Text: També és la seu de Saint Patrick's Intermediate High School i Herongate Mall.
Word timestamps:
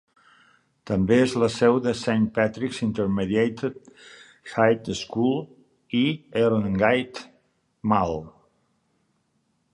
També 0.91 1.17
és 1.25 1.33
la 1.43 1.49
seu 1.55 1.75
de 1.87 1.93
Saint 1.99 2.23
Patrick's 2.37 2.79
Intermediate 2.87 3.69
High 4.55 4.89
School 5.03 5.39
i 6.01 6.03
Herongate 6.41 7.27
Mall. 7.95 8.19